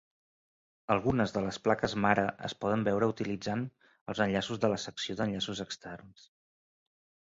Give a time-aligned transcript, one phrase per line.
[0.95, 3.69] Algunes de les plaques mare es poden veure utilitzant
[4.09, 6.31] els enllaços de la secció d'enllaços externs.